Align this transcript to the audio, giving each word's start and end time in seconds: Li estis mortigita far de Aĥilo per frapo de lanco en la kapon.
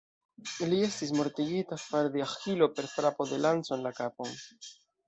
Li 0.71 0.79
estis 0.85 1.11
mortigita 1.17 1.79
far 1.83 2.03
de 2.17 2.25
Aĥilo 2.29 2.71
per 2.81 2.91
frapo 2.95 3.31
de 3.35 3.41
lanco 3.47 3.79
en 3.79 3.89
la 3.89 3.95
kapon. 4.03 4.39